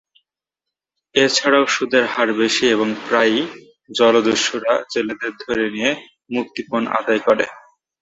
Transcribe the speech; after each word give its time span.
এছাড়াও 1.15 1.65
সুদের 1.67 2.05
হার 2.05 2.29
বেশি 2.33 2.65
এবং 2.67 2.87
প্রায়ই 3.07 3.41
জলদস্যুরা 3.89 4.73
জেলেদের 4.93 5.33
ধরে 5.43 5.65
নিয়ে 5.69 5.91
মুক্তিপণ 6.33 6.81
আদায় 6.99 7.21
করে। 7.27 7.45